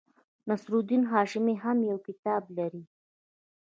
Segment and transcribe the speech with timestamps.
[0.47, 2.83] نصیر الدین هاشمي هم یو کتاب لري.